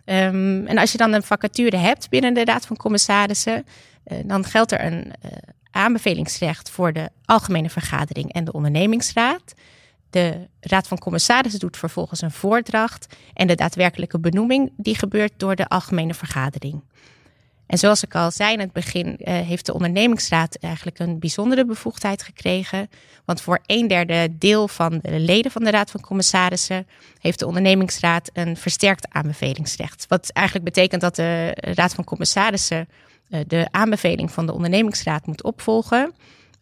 Um, 0.06 0.68
en 0.68 0.78
als 0.78 0.92
je 0.92 0.98
dan 0.98 1.14
een 1.14 1.24
vacature 1.24 1.78
hebt 1.78 2.10
binnen 2.10 2.34
de 2.34 2.46
Raad 2.46 2.66
van 2.66 2.78
Commissarissen, 2.78 3.66
uh, 4.08 4.18
dan 4.26 4.46
geldt 4.46 4.72
er 4.72 4.86
een 4.86 5.06
uh, 5.26 5.32
aanbevelingsrecht 5.72 6.70
voor 6.70 6.94
de 6.94 7.10
Algemene 7.26 7.70
Vergadering 7.70 8.34
en 8.34 8.44
de 8.44 8.52
Ondernemingsraad. 8.52 9.54
De 10.10 10.48
Raad 10.60 10.88
van 10.88 10.98
Commissarissen 10.98 11.60
doet 11.60 11.78
vervolgens 11.78 12.22
een 12.22 12.32
voordracht 12.32 13.16
en 13.34 13.48
de 13.48 13.56
daadwerkelijke 13.56 14.20
benoeming 14.20 14.72
die 14.78 14.96
gebeurt 14.96 15.34
door 15.38 15.56
de 15.56 15.68
Algemene 15.68 16.14
Vergadering. 16.14 16.82
En 17.72 17.78
zoals 17.78 18.04
ik 18.04 18.16
al 18.16 18.32
zei 18.32 18.54
in 18.54 18.60
het 18.60 18.72
begin, 18.72 19.08
uh, 19.08 19.16
heeft 19.40 19.66
de 19.66 19.74
ondernemingsraad 19.74 20.56
eigenlijk 20.56 21.00
een 21.00 21.20
bijzondere 21.20 21.66
bevoegdheid 21.66 22.24
gekregen. 22.24 22.90
Want 23.26 23.42
voor 23.42 23.60
een 23.66 23.88
derde 23.88 24.38
deel 24.38 24.68
van 24.68 25.00
de 25.02 25.20
leden 25.20 25.52
van 25.52 25.64
de 25.64 25.72
Raad 25.72 25.92
van 25.92 26.02
Commissarissen 26.02 26.88
heeft 27.20 27.40
de 27.40 27.46
ondernemingsraad 27.46 28.30
een 28.34 28.58
versterkt 28.58 29.08
aanbevelingsrecht. 29.10 30.06
Wat 30.08 30.30
eigenlijk 30.30 30.66
betekent 30.66 31.02
dat 31.02 31.16
de 31.16 31.52
Raad 31.56 31.94
van 31.94 32.04
Commissarissen 32.04 32.90
uh, 33.30 33.40
de 33.48 33.68
aanbeveling 33.72 34.32
van 34.32 34.46
de 34.46 34.54
ondernemingsraad 34.54 35.26
moet 35.26 35.44
opvolgen. 35.44 36.14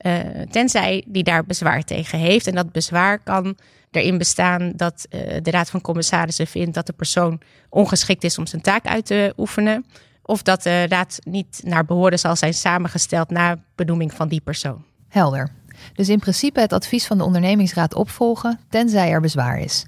Uh, 0.06 0.16
tenzij 0.50 1.04
die 1.08 1.24
daar 1.24 1.46
bezwaar 1.46 1.84
tegen 1.84 2.20
heeft. 2.20 2.48
En 2.48 2.56
dat 2.56 2.72
bezwaar 2.72 3.20
kan 3.20 3.58
erin 3.92 4.18
bestaan 4.18 4.72
dat 4.76 5.06
de 5.42 5.52
Raad 5.52 5.70
van 5.70 5.82
Commissarissen 5.82 6.48
vindt 6.48 6.74
dat 6.74 6.86
de 6.86 6.94
persoon 6.94 7.42
ongeschikt 7.70 8.24
is 8.24 8.38
om 8.38 8.48
zijn 8.48 8.62
taak 8.62 8.86
uit 8.86 9.06
te 9.06 9.34
oefenen 9.38 9.86
of 10.30 10.42
dat 10.42 10.64
de 10.64 10.88
raad 10.88 11.20
niet 11.24 11.62
naar 11.64 11.86
behoren 11.86 12.20
zal 12.20 12.36
zijn 12.36 12.54
samengesteld 12.54 13.30
na 13.30 13.60
benoeming 13.76 14.14
van 14.14 14.28
die 14.28 14.42
persoon. 14.42 14.84
Helder. 15.08 15.52
Dus 15.94 16.10
in 16.10 16.20
principe 16.20 16.60
het 16.60 16.74
advies 16.74 17.08
van 17.08 17.18
de 17.18 17.24
ondernemingsraad 17.24 17.94
opvolgen, 17.94 18.60
tenzij 18.70 19.10
er 19.12 19.22
bezwaar 19.22 19.60
is. 19.60 19.86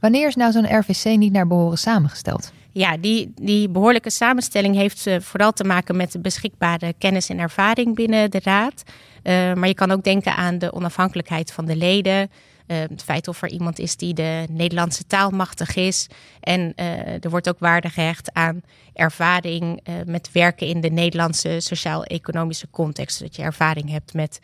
Wanneer 0.00 0.26
is 0.26 0.36
nou 0.36 0.52
zo'n 0.52 0.78
RVC 0.78 1.04
niet 1.04 1.32
naar 1.32 1.46
behoren 1.46 1.78
samengesteld? 1.78 2.52
Ja, 2.70 2.96
die, 2.96 3.32
die 3.34 3.68
behoorlijke 3.68 4.10
samenstelling 4.10 4.74
heeft 4.74 5.06
uh, 5.06 5.20
vooral 5.20 5.52
te 5.52 5.64
maken 5.64 5.96
met 5.96 6.12
de 6.12 6.20
beschikbare 6.20 6.94
kennis 6.98 7.28
en 7.28 7.38
ervaring 7.38 7.94
binnen 7.94 8.30
de 8.30 8.40
Raad. 8.42 8.82
Uh, 9.22 9.54
maar 9.54 9.68
je 9.68 9.74
kan 9.74 9.90
ook 9.90 10.04
denken 10.04 10.36
aan 10.36 10.58
de 10.58 10.72
onafhankelijkheid 10.72 11.52
van 11.52 11.64
de 11.64 11.76
leden. 11.76 12.30
Uh, 12.68 12.78
het 12.78 13.02
feit 13.02 13.28
of 13.28 13.42
er 13.42 13.48
iemand 13.48 13.78
is 13.78 13.96
die 13.96 14.14
de 14.14 14.46
Nederlandse 14.50 15.06
taal 15.06 15.30
machtig 15.30 15.76
is. 15.76 16.06
En 16.40 16.74
er 17.20 17.30
wordt 17.30 17.48
ook 17.48 17.58
waarde 17.58 17.88
gehecht 17.88 18.32
aan 18.32 18.60
ervaring 18.92 19.80
met 20.06 20.32
werken 20.32 20.66
in 20.66 20.80
de 20.80 20.90
Nederlandse 20.90 21.60
sociaal-economische 21.60 22.70
context. 22.70 23.16
Zodat 23.16 23.36
je 23.36 23.42
ervaring 23.42 23.90
hebt 23.90 24.14
met 24.14 24.40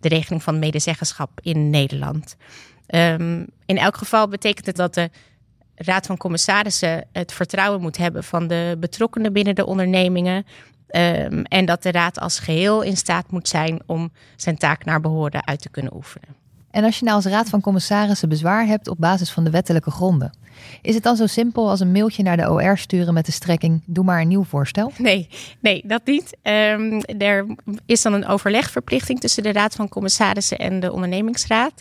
de 0.00 0.08
regeling 0.08 0.42
van 0.42 0.58
medezeggenschap 0.58 1.40
in 1.42 1.70
Nederland. 1.70 2.36
Um, 2.86 3.46
in 3.66 3.78
elk 3.78 3.96
geval 3.96 4.28
betekent 4.28 4.66
het 4.66 4.76
dat 4.76 4.94
de 4.94 5.10
Raad 5.74 6.06
van 6.06 6.16
Commissarissen 6.16 7.08
het 7.12 7.32
vertrouwen 7.32 7.80
moet 7.80 7.96
hebben 7.96 8.24
van 8.24 8.46
de 8.46 8.76
betrokkenen 8.80 9.32
binnen 9.32 9.54
de 9.54 9.66
ondernemingen. 9.66 10.36
Um, 10.36 11.44
en 11.44 11.64
dat 11.64 11.82
de 11.82 11.90
Raad 11.90 12.18
als 12.18 12.38
geheel 12.38 12.82
in 12.82 12.96
staat 12.96 13.30
moet 13.30 13.48
zijn 13.48 13.82
om 13.86 14.12
zijn 14.36 14.56
taak 14.56 14.84
naar 14.84 15.00
behoren 15.00 15.46
uit 15.46 15.60
te 15.60 15.70
kunnen 15.70 15.94
oefenen. 15.94 16.41
En 16.72 16.84
als 16.84 16.98
je 16.98 17.04
nou 17.04 17.16
als 17.16 17.26
Raad 17.26 17.48
van 17.48 17.60
Commissarissen 17.60 18.28
bezwaar 18.28 18.66
hebt 18.66 18.88
op 18.88 18.98
basis 18.98 19.30
van 19.30 19.44
de 19.44 19.50
wettelijke 19.50 19.90
gronden, 19.90 20.32
is 20.82 20.94
het 20.94 21.02
dan 21.02 21.16
zo 21.16 21.26
simpel 21.26 21.68
als 21.68 21.80
een 21.80 21.92
mailtje 21.92 22.22
naar 22.22 22.36
de 22.36 22.50
OR 22.50 22.78
sturen 22.78 23.14
met 23.14 23.26
de 23.26 23.32
strekking: 23.32 23.82
doe 23.86 24.04
maar 24.04 24.20
een 24.20 24.28
nieuw 24.28 24.44
voorstel? 24.44 24.92
Nee, 24.96 25.28
nee 25.60 25.82
dat 25.86 26.00
niet. 26.04 26.36
Um, 26.42 27.00
er 27.18 27.46
is 27.86 28.02
dan 28.02 28.12
een 28.12 28.26
overlegverplichting 28.26 29.20
tussen 29.20 29.42
de 29.42 29.52
Raad 29.52 29.74
van 29.74 29.88
Commissarissen 29.88 30.58
en 30.58 30.80
de 30.80 30.92
ondernemingsraad. 30.92 31.72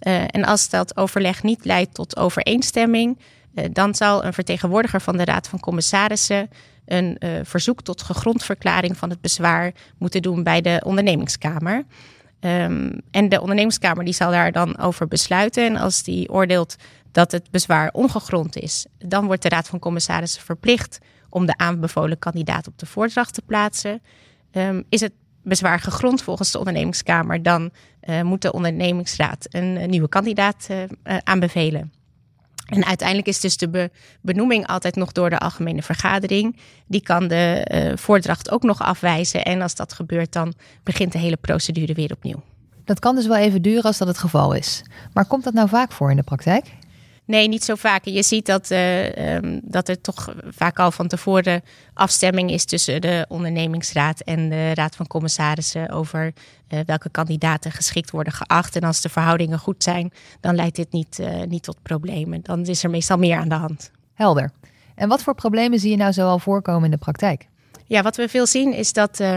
Uh, 0.00 0.22
en 0.26 0.44
als 0.44 0.68
dat 0.68 0.96
overleg 0.96 1.42
niet 1.42 1.64
leidt 1.64 1.94
tot 1.94 2.16
overeenstemming, 2.16 3.18
uh, 3.54 3.64
dan 3.72 3.94
zal 3.94 4.24
een 4.24 4.32
vertegenwoordiger 4.32 5.00
van 5.00 5.16
de 5.16 5.24
Raad 5.24 5.48
van 5.48 5.60
Commissarissen 5.60 6.50
een 6.86 7.16
uh, 7.18 7.30
verzoek 7.42 7.82
tot 7.82 8.02
gegrondverklaring 8.02 8.96
van 8.96 9.10
het 9.10 9.20
bezwaar 9.20 9.72
moeten 9.98 10.22
doen 10.22 10.42
bij 10.42 10.60
de 10.60 10.82
ondernemingskamer. 10.84 11.84
Um, 12.46 13.00
en 13.10 13.28
de 13.28 13.40
ondernemingskamer 13.40 14.04
die 14.04 14.14
zal 14.14 14.30
daar 14.30 14.52
dan 14.52 14.78
over 14.78 15.08
besluiten. 15.08 15.64
En 15.66 15.76
als 15.76 16.02
die 16.02 16.30
oordeelt 16.30 16.76
dat 17.12 17.32
het 17.32 17.50
bezwaar 17.50 17.90
ongegrond 17.92 18.56
is, 18.56 18.86
dan 18.98 19.26
wordt 19.26 19.42
de 19.42 19.48
Raad 19.48 19.68
van 19.68 19.78
Commissarissen 19.78 20.42
verplicht 20.42 20.98
om 21.28 21.46
de 21.46 21.56
aanbevolen 21.56 22.18
kandidaat 22.18 22.66
op 22.66 22.78
de 22.78 22.86
voordracht 22.86 23.34
te 23.34 23.42
plaatsen. 23.42 24.02
Um, 24.52 24.84
is 24.88 25.00
het 25.00 25.12
bezwaar 25.42 25.80
gegrond 25.80 26.22
volgens 26.22 26.50
de 26.50 26.58
ondernemingskamer, 26.58 27.42
dan 27.42 27.70
uh, 28.08 28.22
moet 28.22 28.42
de 28.42 28.52
ondernemingsraad 28.52 29.46
een, 29.50 29.90
nieuwe 29.90 30.08
kandidaat 30.08 30.66
uh, 30.70 30.82
uh, 30.82 30.86
aanbevelen. 31.22 31.92
En 32.64 32.84
uiteindelijk 32.84 33.28
is 33.28 33.40
dus 33.40 33.56
de 33.56 33.68
be 33.68 33.90
benoeming 34.20 34.66
altijd 34.66 34.96
nog 34.96 35.12
door 35.12 35.30
de 35.30 35.38
algemene 35.38 35.82
vergadering. 35.82 36.56
Die 36.86 37.02
kan 37.02 37.28
de 37.28 37.92
voordracht 37.98 38.50
ook 38.50 38.62
nog 38.62 38.82
afwijzen. 38.82 39.44
En 39.44 39.62
als 39.62 39.74
dat 39.74 39.92
gebeurt, 39.92 40.32
dan 40.32 40.54
begint 40.82 41.12
de 41.12 41.18
hele 41.18 41.36
procedure 41.36 41.94
weer 41.94 42.12
opnieuw. 42.12 42.42
Dat 42.84 42.98
kan 42.98 43.14
dus 43.14 43.26
wel 43.26 43.36
even 43.36 43.62
duren 43.62 43.82
als 43.82 43.98
dat 43.98 44.08
het 44.08 44.18
geval 44.18 44.52
is. 44.52 44.82
Maar 45.12 45.26
komt 45.26 45.44
dat 45.44 45.54
nou 45.54 45.68
vaak 45.68 45.92
voor 45.92 46.10
in 46.10 46.16
de 46.16 46.22
praktijk? 46.22 46.64
Nee, 47.26 47.48
niet 47.48 47.64
zo 47.64 47.74
vaak. 47.74 48.04
Je 48.04 48.22
ziet 48.22 48.46
dat, 48.46 48.70
uh, 48.70 49.34
um, 49.34 49.60
dat 49.62 49.88
er 49.88 50.00
toch 50.00 50.34
vaak 50.48 50.78
al 50.78 50.90
van 50.90 51.08
tevoren 51.08 51.62
afstemming 51.94 52.50
is 52.50 52.64
tussen 52.64 53.00
de 53.00 53.24
ondernemingsraad 53.28 54.20
en 54.20 54.48
de 54.48 54.74
raad 54.74 54.96
van 54.96 55.06
commissarissen 55.06 55.90
over 55.90 56.32
uh, 56.68 56.80
welke 56.86 57.10
kandidaten 57.10 57.72
geschikt 57.72 58.10
worden 58.10 58.32
geacht. 58.32 58.76
En 58.76 58.82
als 58.82 59.00
de 59.00 59.08
verhoudingen 59.08 59.58
goed 59.58 59.82
zijn, 59.82 60.12
dan 60.40 60.54
leidt 60.54 60.76
dit 60.76 60.92
niet, 60.92 61.18
uh, 61.20 61.42
niet 61.42 61.62
tot 61.62 61.82
problemen. 61.82 62.40
Dan 62.42 62.66
is 62.66 62.84
er 62.84 62.90
meestal 62.90 63.18
meer 63.18 63.38
aan 63.38 63.48
de 63.48 63.54
hand. 63.54 63.90
Helder. 64.14 64.50
En 64.94 65.08
wat 65.08 65.22
voor 65.22 65.34
problemen 65.34 65.78
zie 65.78 65.90
je 65.90 65.96
nou 65.96 66.12
zoal 66.12 66.38
voorkomen 66.38 66.84
in 66.84 66.90
de 66.90 66.96
praktijk? 66.96 67.46
Ja, 67.86 68.02
wat 68.02 68.16
we 68.16 68.28
veel 68.28 68.46
zien 68.46 68.72
is 68.72 68.92
dat 68.92 69.20
uh, 69.20 69.36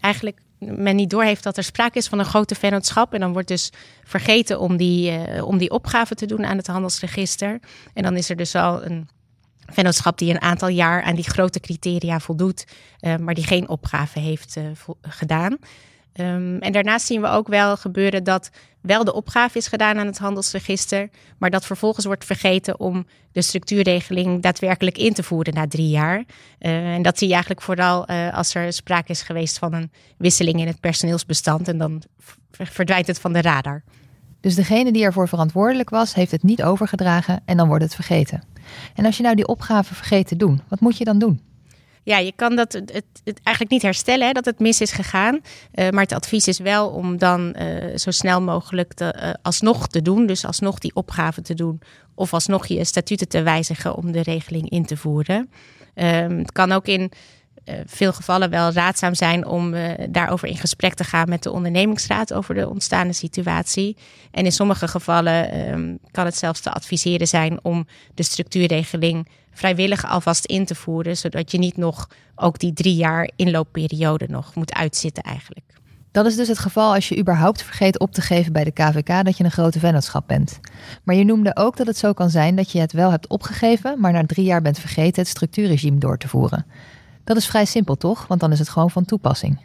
eigenlijk 0.00 0.40
men 0.66 0.96
niet 0.96 1.10
doorheeft 1.10 1.42
dat 1.42 1.56
er 1.56 1.64
sprake 1.64 1.98
is 1.98 2.08
van 2.08 2.18
een 2.18 2.24
grote 2.24 2.54
vennootschap. 2.54 3.14
En 3.14 3.20
dan 3.20 3.32
wordt 3.32 3.48
dus 3.48 3.72
vergeten 4.04 4.60
om 4.60 4.76
die, 4.76 5.10
uh, 5.10 5.46
om 5.46 5.58
die 5.58 5.70
opgave 5.70 6.14
te 6.14 6.26
doen 6.26 6.44
aan 6.44 6.56
het 6.56 6.66
handelsregister. 6.66 7.60
En 7.94 8.02
dan 8.02 8.16
is 8.16 8.30
er 8.30 8.36
dus 8.36 8.54
al 8.54 8.84
een 8.84 9.08
vennootschap 9.66 10.18
die 10.18 10.30
een 10.30 10.40
aantal 10.40 10.68
jaar 10.68 11.02
aan 11.02 11.14
die 11.14 11.30
grote 11.30 11.60
criteria 11.60 12.20
voldoet, 12.20 12.66
uh, 13.00 13.16
maar 13.16 13.34
die 13.34 13.46
geen 13.46 13.68
opgave 13.68 14.18
heeft 14.18 14.56
uh, 14.56 14.64
gedaan. 15.02 15.58
Um, 16.20 16.58
en 16.58 16.72
daarnaast 16.72 17.06
zien 17.06 17.20
we 17.20 17.28
ook 17.28 17.48
wel 17.48 17.76
gebeuren 17.76 18.24
dat 18.24 18.50
wel 18.84 19.04
de 19.04 19.14
opgave 19.14 19.58
is 19.58 19.66
gedaan 19.66 19.98
aan 19.98 20.06
het 20.06 20.18
handelsregister, 20.18 21.08
maar 21.38 21.50
dat 21.50 21.66
vervolgens 21.66 22.06
wordt 22.06 22.24
vergeten 22.24 22.80
om 22.80 23.06
de 23.32 23.42
structuurregeling 23.42 24.42
daadwerkelijk 24.42 24.98
in 24.98 25.12
te 25.12 25.22
voeren 25.22 25.54
na 25.54 25.66
drie 25.66 25.88
jaar. 25.88 26.18
Uh, 26.18 26.94
en 26.94 27.02
dat 27.02 27.18
zie 27.18 27.26
je 27.26 27.32
eigenlijk 27.32 27.62
vooral 27.62 28.10
uh, 28.10 28.34
als 28.34 28.54
er 28.54 28.72
sprake 28.72 29.10
is 29.10 29.22
geweest 29.22 29.58
van 29.58 29.72
een 29.72 29.90
wisseling 30.18 30.60
in 30.60 30.66
het 30.66 30.80
personeelsbestand 30.80 31.68
en 31.68 31.78
dan 31.78 32.02
verdwijnt 32.50 33.06
het 33.06 33.20
van 33.20 33.32
de 33.32 33.40
radar. 33.40 33.82
Dus 34.40 34.54
degene 34.54 34.92
die 34.92 35.04
ervoor 35.04 35.28
verantwoordelijk 35.28 35.90
was, 35.90 36.14
heeft 36.14 36.30
het 36.30 36.42
niet 36.42 36.62
overgedragen 36.62 37.40
en 37.44 37.56
dan 37.56 37.68
wordt 37.68 37.84
het 37.84 37.94
vergeten. 37.94 38.42
En 38.94 39.04
als 39.04 39.16
je 39.16 39.22
nou 39.22 39.34
die 39.34 39.46
opgave 39.46 39.94
vergeet 39.94 40.26
te 40.26 40.36
doen, 40.36 40.60
wat 40.68 40.80
moet 40.80 40.98
je 40.98 41.04
dan 41.04 41.18
doen? 41.18 41.53
Ja, 42.04 42.18
je 42.18 42.32
kan 42.36 42.56
dat 42.56 42.72
het, 42.72 42.92
het, 43.24 43.40
eigenlijk 43.42 43.70
niet 43.70 43.82
herstellen 43.82 44.26
hè, 44.26 44.32
dat 44.32 44.44
het 44.44 44.58
mis 44.58 44.80
is 44.80 44.92
gegaan. 44.92 45.34
Uh, 45.34 45.88
maar 45.88 46.02
het 46.02 46.12
advies 46.12 46.48
is 46.48 46.58
wel 46.58 46.88
om 46.88 47.18
dan 47.18 47.56
uh, 47.58 47.96
zo 47.96 48.10
snel 48.10 48.42
mogelijk 48.42 48.92
te, 48.92 49.14
uh, 49.16 49.30
alsnog 49.42 49.88
te 49.88 50.02
doen. 50.02 50.26
Dus 50.26 50.44
alsnog 50.44 50.78
die 50.78 50.94
opgave 50.94 51.42
te 51.42 51.54
doen. 51.54 51.80
Of 52.14 52.32
alsnog 52.32 52.66
je 52.66 52.84
statuten 52.84 53.28
te 53.28 53.42
wijzigen 53.42 53.94
om 53.94 54.12
de 54.12 54.22
regeling 54.22 54.70
in 54.70 54.84
te 54.84 54.96
voeren. 54.96 55.50
Um, 55.94 56.38
het 56.38 56.52
kan 56.52 56.72
ook 56.72 56.86
in 56.86 57.12
veel 57.86 58.12
gevallen 58.12 58.50
wel 58.50 58.72
raadzaam 58.72 59.14
zijn 59.14 59.46
om 59.46 59.74
uh, 59.74 59.90
daarover 60.08 60.48
in 60.48 60.56
gesprek 60.56 60.94
te 60.94 61.04
gaan 61.04 61.28
met 61.28 61.42
de 61.42 61.50
ondernemingsraad 61.50 62.32
over 62.32 62.54
de 62.54 62.68
ontstaande 62.68 63.12
situatie. 63.12 63.96
En 64.30 64.44
in 64.44 64.52
sommige 64.52 64.88
gevallen 64.88 65.68
um, 65.72 65.98
kan 66.10 66.24
het 66.24 66.36
zelfs 66.36 66.60
te 66.60 66.70
adviseren 66.70 67.28
zijn 67.28 67.58
om 67.62 67.86
de 68.14 68.22
structuurregeling 68.22 69.28
vrijwillig 69.52 70.06
alvast 70.06 70.44
in 70.44 70.64
te 70.64 70.74
voeren, 70.74 71.16
zodat 71.16 71.50
je 71.50 71.58
niet 71.58 71.76
nog 71.76 72.08
ook 72.34 72.58
die 72.58 72.72
drie 72.72 72.94
jaar 72.94 73.30
inloopperiode 73.36 74.26
nog 74.28 74.54
moet 74.54 74.74
uitzitten 74.74 75.22
eigenlijk. 75.22 75.74
Dat 76.14 76.26
is 76.26 76.36
dus 76.36 76.48
het 76.48 76.58
geval 76.58 76.94
als 76.94 77.08
je 77.08 77.18
überhaupt 77.18 77.62
vergeet 77.62 77.98
op 77.98 78.12
te 78.12 78.20
geven 78.20 78.52
bij 78.52 78.64
de 78.64 78.70
KVK 78.70 79.24
dat 79.24 79.36
je 79.36 79.44
een 79.44 79.50
grote 79.50 79.78
vennootschap 79.78 80.26
bent. 80.26 80.60
Maar 81.02 81.14
je 81.14 81.24
noemde 81.24 81.56
ook 81.56 81.76
dat 81.76 81.86
het 81.86 81.96
zo 81.96 82.12
kan 82.12 82.30
zijn 82.30 82.56
dat 82.56 82.70
je 82.70 82.80
het 82.80 82.92
wel 82.92 83.10
hebt 83.10 83.26
opgegeven, 83.26 84.00
maar 84.00 84.12
na 84.12 84.26
drie 84.26 84.44
jaar 84.44 84.62
bent 84.62 84.78
vergeten 84.78 85.22
het 85.22 85.30
structuurregime 85.30 85.98
door 85.98 86.18
te 86.18 86.28
voeren. 86.28 86.66
Dat 87.24 87.36
is 87.36 87.46
vrij 87.46 87.64
simpel, 87.64 87.96
toch? 87.96 88.26
Want 88.26 88.40
dan 88.40 88.52
is 88.52 88.58
het 88.58 88.68
gewoon 88.68 88.90
van 88.90 89.04
toepassing. 89.04 89.58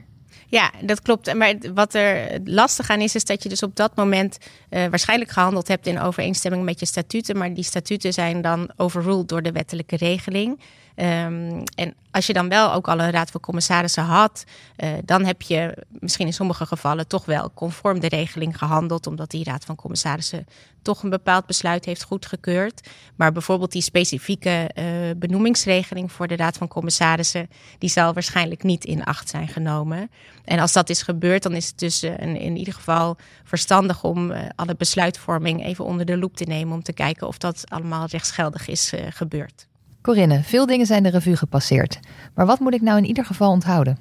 Ja, 0.48 0.72
dat 0.82 1.02
klopt. 1.02 1.34
Maar 1.34 1.56
wat 1.74 1.94
er 1.94 2.40
lastig 2.44 2.90
aan 2.90 3.00
is, 3.02 3.16
is 3.16 3.26
dat 3.26 3.44
je 3.44 3.50
dus 3.50 3.64
op 3.64 3.76
dat 3.76 3.96
moment 3.96 4.38
uh, 4.70 4.86
waarschijnlijk 4.86 5.32
gehandeld 5.32 5.68
hebt 5.68 5.88
in 5.88 6.00
overeenstemming 6.00 6.64
met 6.64 6.80
je 6.80 6.86
statuten. 6.86 7.38
Maar 7.38 7.54
die 7.54 7.64
statuten 7.64 8.14
zijn 8.14 8.42
dan 8.42 8.70
overruled 8.76 9.28
door 9.28 9.42
de 9.42 9.52
wettelijke 9.52 9.96
regeling. 9.96 10.60
Um, 11.02 11.64
en 11.76 11.94
als 12.12 12.28
je 12.28 12.34
dan 12.34 12.50
wel 12.50 12.74
ook 12.74 12.88
al 12.88 13.00
een 13.00 13.12
raad 13.12 13.32
van 13.32 13.42
commissarissen 13.42 14.04
had, 14.04 14.44
uh, 14.78 14.90
dan 15.06 15.26
heb 15.26 15.42
je 15.42 15.86
misschien 15.90 16.26
in 16.26 16.34
sommige 16.34 16.66
gevallen 16.66 17.08
toch 17.08 17.26
wel 17.26 17.52
conform 17.54 18.00
de 18.00 18.08
regeling 18.08 18.58
gehandeld, 18.58 19.08
omdat 19.08 19.30
die 19.32 19.44
raad 19.44 19.66
van 19.66 19.76
commissarissen 19.76 20.46
toch 20.82 21.04
een 21.04 21.10
bepaald 21.10 21.46
besluit 21.46 21.86
heeft 21.86 22.04
goedgekeurd. 22.04 22.90
Maar 23.16 23.32
bijvoorbeeld 23.32 23.72
die 23.72 23.82
specifieke 23.82 24.70
uh, 24.76 24.86
benoemingsregeling 25.18 26.12
voor 26.12 26.28
de 26.28 26.36
raad 26.36 26.58
van 26.58 26.68
commissarissen, 26.68 27.50
die 27.78 27.90
zal 27.90 28.14
waarschijnlijk 28.14 28.64
niet 28.64 28.86
in 28.86 29.04
acht 29.04 29.30
zijn 29.30 29.48
genomen. 29.48 30.12
En 30.46 30.60
als 30.60 30.74
dat 30.74 30.90
is 30.90 31.02
gebeurd, 31.02 31.44
dan 31.44 31.54
is 31.54 31.68
het 31.68 31.80
dus 31.80 32.04
in, 32.04 32.36
in, 32.36 32.58
ieder 32.58 32.74
geval 32.74 33.18
verstandig 33.44 34.04
om 34.04 34.32
alle 34.56 34.76
besluitvorming 34.76 35.66
even 35.66 35.86
onder 35.86 36.06
de 36.06 36.18
loep 36.18 36.36
te 36.36 36.46
nemen 36.46 36.74
om 36.74 36.84
te 36.84 36.94
kijken 36.94 37.28
of 37.28 37.38
dat 37.38 37.64
allemaal 37.70 38.06
rechtsgeldig 38.06 38.68
is 38.68 38.94
gebeurd. 39.10 39.68
Corinne, 40.02 40.44
veel 40.44 40.66
dingen 40.66 40.86
zijn 40.86 41.04
de 41.04 41.10
revue 41.10 41.36
gepasseerd. 41.36 42.00
Maar 42.36 42.46
wat 42.46 42.60
moet 42.60 42.74
ik 42.74 42.82
nou 42.82 42.98
in 42.98 43.06
ieder 43.06 43.26
geval 43.26 43.52
onthouden? 43.52 43.98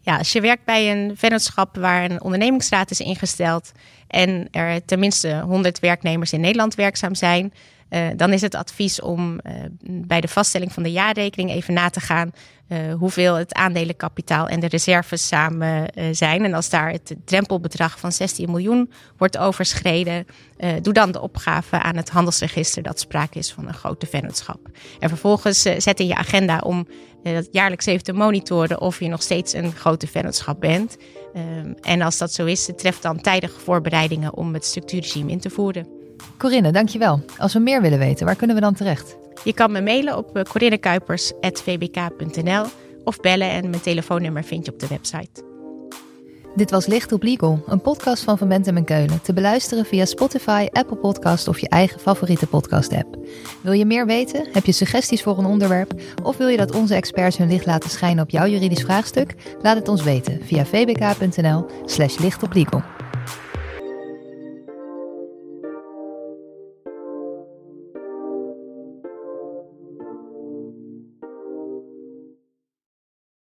Ja, 0.00 0.18
als 0.18 0.32
je 0.32 0.40
werkt 0.40 0.64
bij 0.64 0.90
een 0.90 1.16
vennootschap 1.16 1.76
waar 1.76 2.04
een 2.04 2.22
ondernemingsraad 2.22 2.90
is 2.90 3.00
ingesteld 3.00 3.72
en 4.08 4.48
er 4.50 4.84
tenminste 4.84 5.40
100 5.40 5.78
werknemers 5.78 6.32
in 6.32 6.40
Nederland 6.40 6.74
werkzaam 6.74 7.14
zijn, 7.14 7.52
uh, 7.94 8.06
dan 8.16 8.32
is 8.32 8.40
het 8.40 8.54
advies 8.54 9.00
om 9.00 9.32
uh, 9.32 9.52
bij 9.82 10.20
de 10.20 10.28
vaststelling 10.28 10.72
van 10.72 10.82
de 10.82 10.92
jaarrekening 10.92 11.50
even 11.50 11.74
na 11.74 11.90
te 11.90 12.00
gaan 12.00 12.32
uh, 12.68 12.94
hoeveel 12.94 13.34
het 13.34 13.54
aandelenkapitaal 13.54 14.48
en 14.48 14.60
de 14.60 14.68
reserves 14.68 15.26
samen 15.26 15.86
zijn. 16.10 16.44
En 16.44 16.54
als 16.54 16.70
daar 16.70 16.90
het 16.90 17.14
drempelbedrag 17.24 17.98
van 17.98 18.12
16 18.12 18.50
miljoen 18.50 18.90
wordt 19.16 19.38
overschreden, 19.38 20.26
doe 20.82 20.92
dan 20.92 21.12
de 21.12 21.20
opgave 21.20 21.78
aan 21.78 21.96
het 21.96 22.10
handelsregister 22.10 22.82
dat 22.82 23.00
sprake 23.00 23.38
is 23.38 23.52
van 23.52 23.68
een 23.68 23.74
grote 23.74 24.06
vennootschap. 24.06 24.68
En 24.98 25.08
vervolgens 25.08 25.62
zet 25.62 26.00
in 26.00 26.06
je 26.06 26.14
agenda 26.14 26.58
om 26.58 26.86
dat 27.22 27.48
jaarlijks 27.50 27.86
even 27.86 28.04
te 28.04 28.12
monitoren 28.12 28.80
of 28.80 29.00
je 29.00 29.08
nog 29.08 29.22
steeds 29.22 29.52
een 29.52 29.72
grote 29.72 30.06
vennootschap 30.06 30.60
bent. 30.60 30.96
Um, 31.36 31.74
en 31.80 32.02
als 32.02 32.18
dat 32.18 32.32
zo 32.32 32.44
is, 32.44 32.70
tref 32.76 33.00
dan 33.00 33.20
tijdige 33.20 33.60
voorbereidingen 33.60 34.34
om 34.34 34.54
het 34.54 34.64
structuurregime 34.64 35.30
in 35.30 35.40
te 35.40 35.50
voeren. 35.50 36.03
Corinne, 36.38 36.72
dankjewel. 36.72 37.24
Als 37.38 37.52
we 37.52 37.58
meer 37.58 37.82
willen 37.82 37.98
weten, 37.98 38.26
waar 38.26 38.36
kunnen 38.36 38.56
we 38.56 38.62
dan 38.62 38.74
terecht? 38.74 39.16
Je 39.44 39.52
kan 39.52 39.72
me 39.72 39.80
mailen 39.80 40.16
op 40.16 40.44
corinnekuipers.vbk.nl 40.48 42.64
of 43.04 43.20
bellen 43.20 43.50
en 43.50 43.70
mijn 43.70 43.82
telefoonnummer 43.82 44.44
vind 44.44 44.66
je 44.66 44.72
op 44.72 44.78
de 44.78 44.86
website. 44.86 45.52
Dit 46.54 46.70
was 46.70 46.86
Licht 46.86 47.12
op 47.12 47.22
Legal, 47.22 47.62
een 47.66 47.80
podcast 47.80 48.22
van 48.22 48.38
Van 48.38 48.48
Bentem 48.48 48.76
en 48.76 48.84
Keulen. 48.84 49.22
Te 49.22 49.32
beluisteren 49.32 49.84
via 49.84 50.04
Spotify, 50.04 50.68
Apple 50.72 50.96
Podcast 50.96 51.48
of 51.48 51.58
je 51.58 51.68
eigen 51.68 52.00
favoriete 52.00 52.46
podcast-app. 52.46 53.16
Wil 53.60 53.72
je 53.72 53.84
meer 53.84 54.06
weten? 54.06 54.48
Heb 54.52 54.64
je 54.64 54.72
suggesties 54.72 55.22
voor 55.22 55.38
een 55.38 55.44
onderwerp? 55.44 55.92
Of 56.22 56.36
wil 56.36 56.48
je 56.48 56.56
dat 56.56 56.74
onze 56.74 56.94
experts 56.94 57.36
hun 57.36 57.48
licht 57.48 57.66
laten 57.66 57.90
schijnen 57.90 58.24
op 58.24 58.30
jouw 58.30 58.46
juridisch 58.46 58.82
vraagstuk? 58.82 59.34
Laat 59.62 59.76
het 59.76 59.88
ons 59.88 60.02
weten 60.02 60.40
via 60.44 60.64
vbk.nl/slash 60.64 62.18
lichtoplegal. 62.18 62.82